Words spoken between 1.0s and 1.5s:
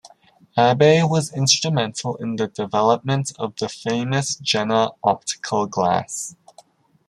was